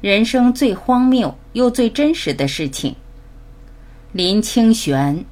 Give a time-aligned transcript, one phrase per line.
[0.00, 2.96] 人生最荒谬又最真实的事情。
[4.12, 5.22] 林清玄。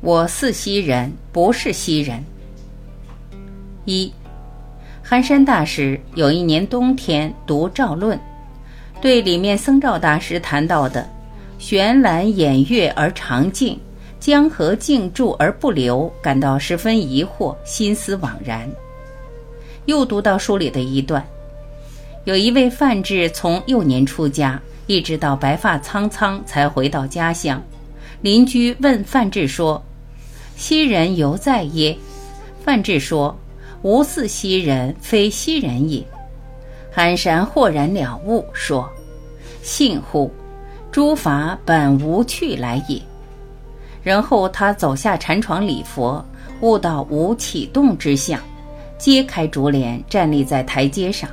[0.00, 2.22] 我似西人，不是西人。
[3.86, 4.12] 一，
[5.02, 8.18] 寒山大师有一年冬天读《赵论》，
[9.00, 11.08] 对里面僧兆大师谈到的
[11.58, 13.78] “悬览掩月而长静，
[14.18, 18.68] 江河静注而不流”感到十分疑惑，心思惘然。
[19.86, 21.24] 又读到书里的一段，
[22.24, 27.62] 有一位范志从幼年出家，一直到白发苍苍才回到家乡。
[28.20, 29.82] 邻居问范志说。
[30.56, 31.96] 昔人犹在耶？
[32.64, 33.38] 范志说
[33.82, 36.04] ：“无似昔人，非昔人也。”
[36.90, 38.90] 寒山豁然了悟，说
[39.68, 40.32] ：“信乎？
[40.90, 42.98] 诸法本无去来也。”
[44.02, 46.24] 然后他走下禅床礼佛，
[46.62, 48.40] 悟到无启动之相，
[48.96, 51.28] 揭开竹帘，站立在台阶上，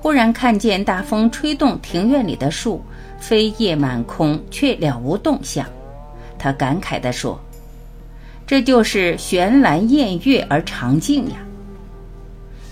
[0.00, 2.82] 忽然看见大风吹动庭院里的树，
[3.20, 5.64] 飞叶满空，却了无动向。
[6.36, 7.38] 他感慨地说。
[8.44, 11.36] 这就是悬兰宴月而长静呀。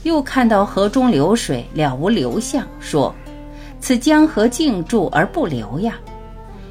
[0.03, 3.15] 又看到河中流水了无流向，说
[3.81, 5.99] ：“此江河静住而不流呀。”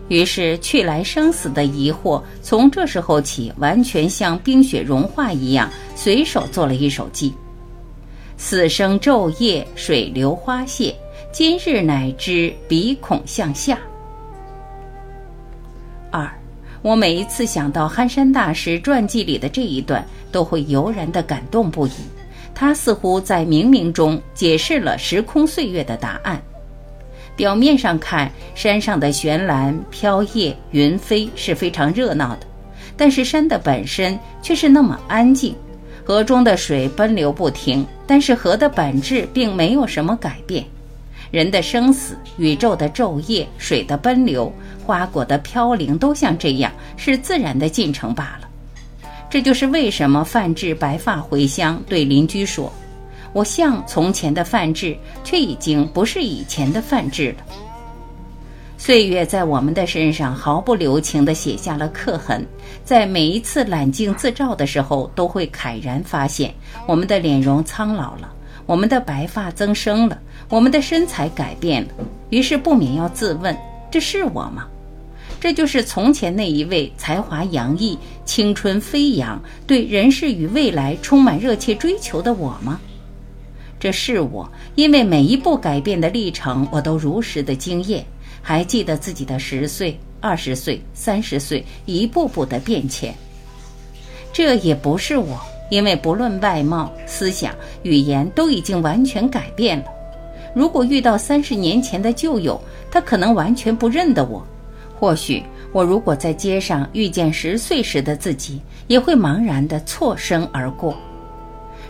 [0.07, 7.31] 于是去来生死的疑惑，从这时候起，完全像冰雪融化一样，随手做了一首偈
[8.37, 10.95] ：“死生昼夜，水流花谢，
[11.31, 13.77] 今日乃知鼻孔向下。”
[16.11, 16.27] 二。
[16.81, 21.91] 我每一次想到憨山大师传记里的这一段，都会油然的感动不已。
[22.55, 26.41] 他似乎在冥冥中解释了时空岁月的答案。
[27.39, 32.41] 表面上看，山上的悬兰、飘叶、云飞是非常热闹的，
[32.97, 35.55] 但是山的本身却是那么安静。
[36.03, 40.65] 河中的水奔流不停，但是河的本质并没有什么改变。
[41.31, 44.51] 人的生死、宇宙的昼夜、水的奔流、
[44.85, 48.49] 花果的飘零，都像这样，是自然的进程罢了。
[49.29, 52.69] 这就是为什么范志白发回乡，对邻居说
[53.33, 57.45] ：“我像从前的范志，却已经不是以前的范志了。”
[58.77, 62.45] 岁月在我们的身上毫不留情地写下了刻痕，
[62.85, 66.53] 在每一次揽镜自照的时候，都会慨然发现
[66.87, 68.33] 我们的脸容苍老了。
[68.65, 71.89] 我们的白发增生了，我们的身材改变了，
[72.29, 73.55] 于是不免要自问：
[73.91, 74.67] 这是我吗？
[75.41, 82.79] 这就是从前那一位才华洋溢、青春飞扬、对人世与未来充满热切追求的我吗？
[83.79, 88.05] 这是我，因为每一步改变的历程，我都如实的经验，
[88.41, 93.15] 还记得自己的十岁、二十岁、三十岁一步步的变迁。
[94.33, 95.39] 这也不是我。
[95.69, 97.53] 因为不论外貌、思想、
[97.83, 99.85] 语言都已经完全改变了。
[100.55, 104.43] 如果遇到三十年前的旧友，他可能完全不认得我。
[104.99, 110.97] 或许我如果在街上遇见十岁时的自己，也会茫然地错身而过。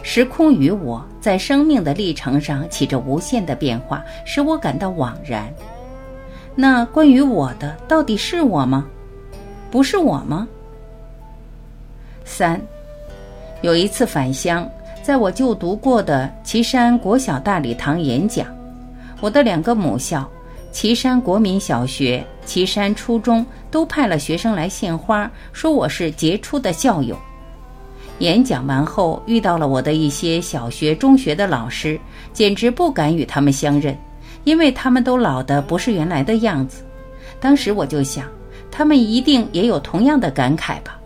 [0.03, 5.53] 时空与我在生命的历程上起着无限的变化，使我感到惘然。
[6.55, 8.85] 那关于我的，到底是我吗？
[9.71, 10.47] 不是我吗？
[12.25, 12.59] 三。
[13.61, 14.69] 有一次返乡，
[15.03, 18.47] 在我就读过的岐山国小大礼堂演讲，
[19.19, 20.29] 我的两个母校
[20.71, 27.17] 岐山国民小学、岐山初中都派了学生来献花，说我是杰出的校友。
[28.19, 31.99] 演讲完后，遇到了我的一些小学、中学的老师，
[32.33, 33.97] 简直不敢与他们相认，
[34.43, 36.83] 因为他们都老得不是原来的样子。
[37.39, 38.25] 当时我就想，
[38.69, 40.99] 他们一定也有同样的感慨吧。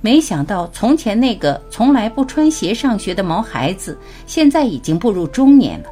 [0.00, 3.96] 没想到，从前那个从来不穿鞋上学的毛孩子，
[4.26, 5.90] 现在已经步入中年了。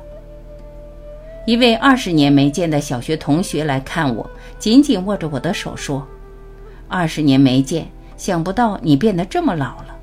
[1.47, 4.29] 一位二十年没见的小学同学来看我，
[4.59, 6.05] 紧紧握着我的手说
[6.88, 7.87] ：“二十年没见，
[8.17, 9.94] 想不到你变得这么老了。”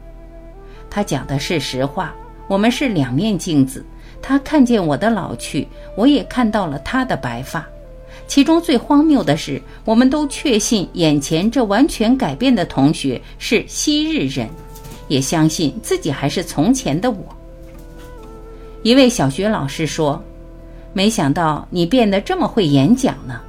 [0.96, 2.16] 他讲的是实话，
[2.48, 3.86] 我们是两面镜子，
[4.22, 7.68] 他看见我的老去，我也看到了他的白发。
[8.28, 14.48] 其中最荒谬的是，我们都确信眼前这完全改变的同学是昔日人，
[15.10, 17.18] 也相信自己还是从前的我。
[18.82, 20.24] 一位小学老师说
[20.96, 23.42] ：“没想到你变得这么会演讲呢。”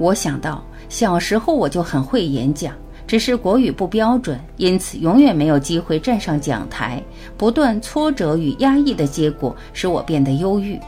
[0.00, 2.72] 我想到小时候我就很会演讲，
[3.06, 7.02] 只是国语不标准，因此永远没有机会站上讲台。
[7.36, 10.80] 不断挫折与压抑的结果使我变得忧郁。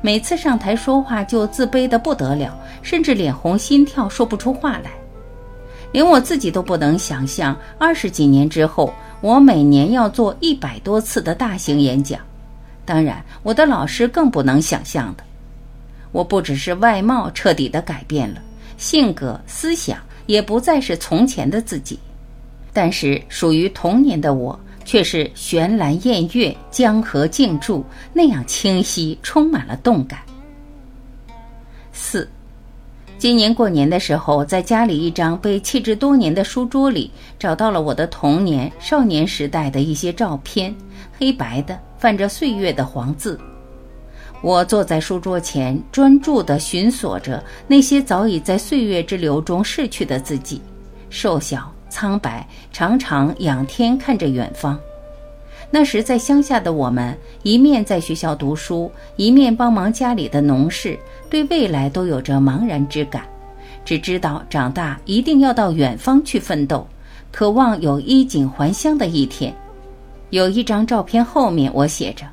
[0.00, 4.90] 每次上台说话就自卑得不得了，甚至脸红心跳，说不出话来。
[5.92, 12.20] 连我自己都不能想象，二十几年之后，我每年要做一百多次的大型演讲。
[12.84, 15.22] 当然，我的老师更不能想象的。
[16.10, 18.40] 我不只是外貌彻底的改变了，
[18.76, 21.98] 性格、思想也不再是从前的自己。
[22.72, 30.20] 但是，属于童年的我，却是悬栏宴月、江河静注那样清晰，充满了动感。
[31.92, 32.28] 四。
[33.18, 37.08] 今年过年的时候，在家里一张被弃置多年的书桌里，
[37.38, 40.74] 找到了我的童年、少年时代的一些照片，
[41.16, 43.38] 黑白的，泛着岁月的黄字。
[44.42, 50.60] 我坐在书桌前，专注地寻索着那些早已在岁月之流中逝去的自己，
[51.10, 54.78] 瘦小、苍白，常常仰天看着远方。
[55.70, 60.98] 那时在乡下的我们，一面在学校读书，一面帮忙家里的农事。
[61.30, 63.22] 对未来都有着茫然之感，
[63.84, 66.86] 只知道长大一定要到远方去奋斗，
[67.30, 69.54] 渴望有衣锦还乡的一天。
[70.30, 72.26] 有一张照片后面我写着：“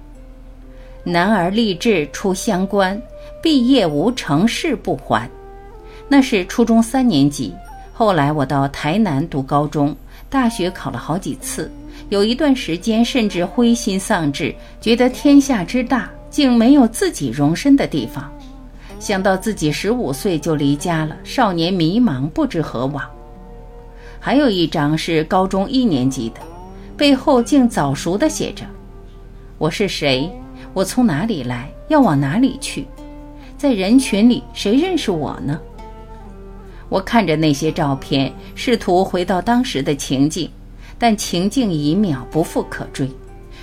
[1.11, 3.01] 男儿立志出乡关，
[3.41, 5.29] 毕业无成事不还。”
[6.07, 7.53] 那是初中三年级。
[7.94, 9.95] 后来我到台南读高中，
[10.29, 11.69] 大学考了好几次，
[12.09, 18.31] 有一段时间甚至灰心丧志，觉得天下之大，竟没有自己容身的地方。
[19.00, 23.03] 想到自己十五岁就离家了，少年迷茫，不知何往。
[24.19, 26.41] 还有一张是高中一年级的，
[26.97, 28.65] 背后竟早熟的写着
[29.57, 30.29] ：“我是谁？
[30.74, 31.69] 我从哪里来？
[31.88, 32.86] 要往哪里去？
[33.57, 35.60] 在人群里，谁认识我呢？”
[36.89, 40.50] 我看着那些照片，试图回到当时的情景，
[40.98, 43.10] 但情境一秒不复可追。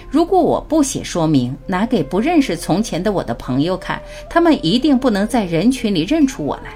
[0.09, 4.01] 如果我不写说明，拿给不认识从前的我的朋友看，
[4.31, 6.73] 他们一定不能在人群里认出我来。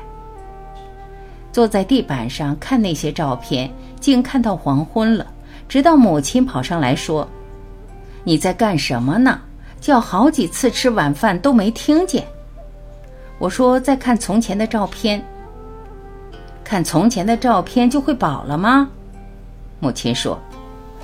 [1.53, 5.27] 坐在地板上看那些照片，竟看到黄昏了。
[5.69, 7.29] 直到母亲跑上来说
[8.25, 9.41] ：“你在干什么呢？
[9.81, 12.27] 叫好几次吃晚饭都没听见。”
[13.39, 15.25] 我说：“在看从前的照片。”
[16.63, 18.89] 看从前的照片就会饱了吗？
[19.81, 20.39] 母亲说：“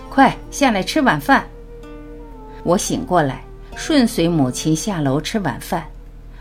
[0.09, 1.45] 快下来吃晚饭。”
[2.63, 3.43] 我醒过来，
[3.75, 5.85] 顺随母亲下楼吃晚饭。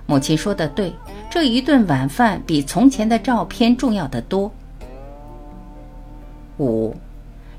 [0.05, 0.93] 母亲说的对，
[1.31, 4.51] 这一顿晚饭比从前的照片重要的多。
[6.59, 6.95] 五，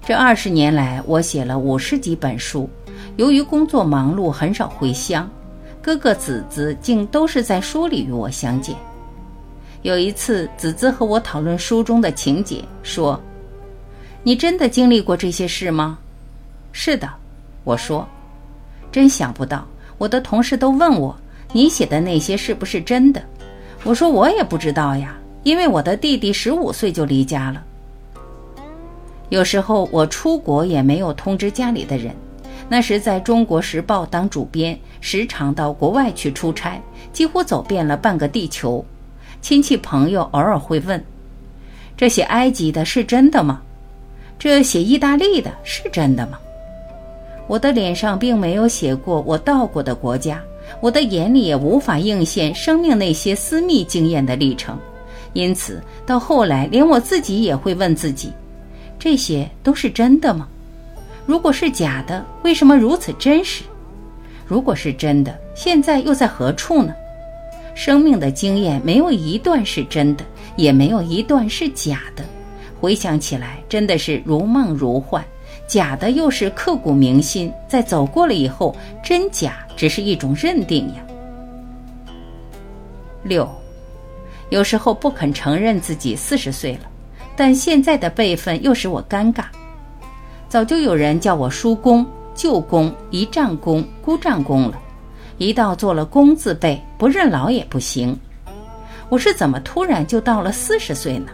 [0.04, 2.70] 这二十年来，我写了五十几本书。
[3.16, 5.28] 由于工作忙碌，很少回乡，
[5.80, 8.76] 哥哥子子竟都是在书里与我相见。
[9.82, 13.18] 有一次，子子和我讨论书中的情节，说
[14.22, 15.98] ：“你真的经历过这些事吗
[16.72, 17.08] ？”“是的。”
[17.64, 18.06] 我说。
[18.92, 19.66] 真想不到，
[19.98, 21.14] 我的同事都问我
[21.52, 23.22] ：“你写的那些是不是真的？”
[23.84, 27.62] 我说：“我也不知道呀，因为我的弟弟十五岁就离家了。
[29.28, 32.14] 有时候我出国也没有通知家里的人。
[32.68, 36.80] 那时在中国时报当主编，时常到国外去出差，
[37.12, 38.84] 几乎走遍了半个地球。
[39.40, 41.02] 亲戚朋友偶尔会问
[41.96, 43.60] ：“这写埃及的是真的吗？
[44.38, 46.38] 这写意大利的是真的吗？”
[47.46, 50.42] 我的脸上并没有写过我到过的国家，
[50.80, 54.76] 我的眼里也无法映现生命那些私密经验的历程，
[55.34, 58.32] 因此到后来，连我自己也会问自己：
[58.98, 60.48] 这些都是真的吗？
[61.26, 63.64] 如果是假的，为什么如此真实？
[64.46, 66.94] 如果是真的，现在又在何处呢？
[67.74, 72.24] 生命的经验没有一段是真的，也没有一段是假的，
[72.80, 75.22] 回想起来，真的是如梦如幻。
[75.66, 81.04] 假的又是刻骨铭心，在走过了以后，真假只是一种认定呀。
[83.24, 83.50] 六，
[84.50, 86.88] 有时候不肯承认自己四十岁了，
[87.34, 89.46] 但现在的辈分又使我尴尬。
[90.48, 94.78] 早就有人叫我叔公、舅公、姨丈公、姑丈公了，
[95.38, 98.18] 一到做了公字辈，不认老也不行。
[99.08, 101.28] 我是怎么突然就到了四十岁呢？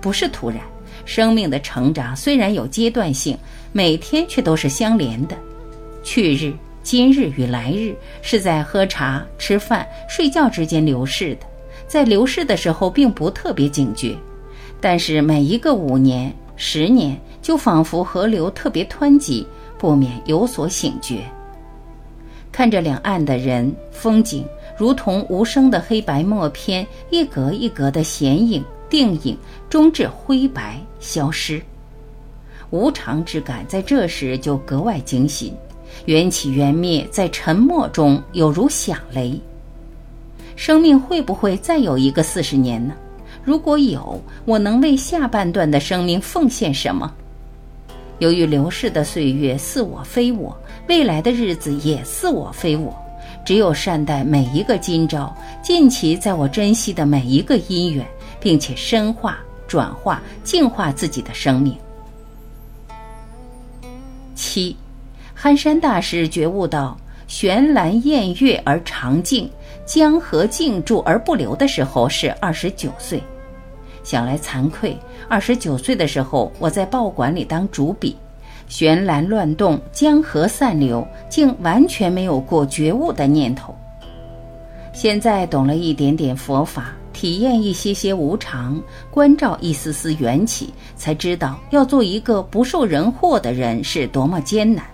[0.00, 0.58] 不是突然。
[1.04, 3.36] 生命的成长虽然有阶段性，
[3.72, 5.36] 每天却都是相连的。
[6.04, 11.46] 去日、今日与来日是在喝茶、吃饭、睡觉之间流逝的，
[11.88, 14.16] 在流逝的时候并不特别警觉，
[14.80, 16.32] 但是每一个五年、
[16.64, 19.44] 十年，就仿佛河流特别湍急，
[19.76, 21.24] 不免有所醒觉。
[22.52, 24.46] 看着两岸的人、风景，
[24.78, 28.64] 如同无声的黑白墨片，一格一格的显影。
[28.88, 29.36] 定影
[29.68, 31.60] 终至灰白消失，
[32.70, 35.52] 无常之感在这时就格外惊心，
[36.04, 39.40] 缘起缘灭在沉默中有如响雷。
[40.54, 42.94] 生命会不会再有一个四十年呢？
[43.44, 47.12] 如果有，我能为下半段的生命奉献什么？
[48.18, 50.56] 由于流逝的岁月似我非我，
[50.88, 52.94] 未来的日子也似我非我，
[53.44, 58.06] 只有善待每一个今朝，尽其在我珍惜的每一个因缘，
[58.38, 61.76] 并且深化、转化、净化自己的生命。
[64.36, 64.76] 七，
[65.34, 66.96] 憨山大师觉悟到
[67.26, 69.50] 悬兰宴月而长静，
[69.84, 73.22] 江河静住而不流的时候是二十九岁。
[74.04, 74.96] 想来惭愧，
[75.28, 78.16] 二十九岁的时候，我在报馆里当主笔，
[78.68, 83.74] 悬兰乱动，江河散流，竟完全没有过觉悟的念头。
[84.92, 94.84] 现在懂了一点点佛法，体验一些些无常，关照一丝丝缘起，才知道要做一个不受人祸的人是多么艰难。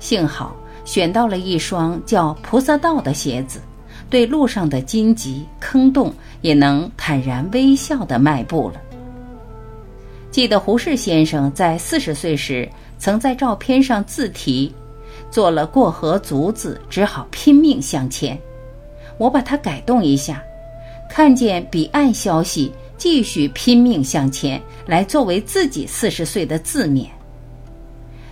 [0.00, 3.60] 幸好选到了一双叫菩萨道的鞋子。
[4.10, 8.80] 对路上的荆棘坑洞，也能坦然微笑地迈步了。
[10.30, 14.72] 记得胡适先生在四十岁时，曾在照片上自题
[15.30, 18.38] ：“做了过河卒子，只好拼命向前。”
[19.18, 20.42] 我把它改动一下，
[21.10, 27.06] 看见彼岸消息，继续拼命向前，来作为自己四十岁的自勉。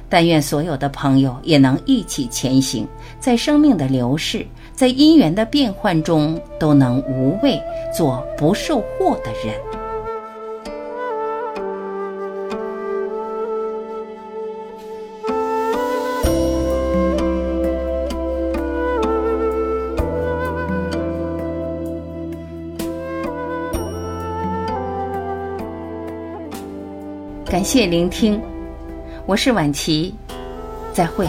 [0.08, 2.86] 但愿所有的朋友也能一起前行，
[3.18, 4.46] 在生命的流逝。
[4.74, 7.58] 在因缘的变幻中，都能无畏，
[7.96, 9.54] 做不受祸的人。
[27.46, 28.38] 感谢聆听，
[29.26, 30.14] 我是晚琪，
[30.92, 31.26] 再会。